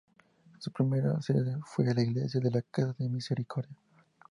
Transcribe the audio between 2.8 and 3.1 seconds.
de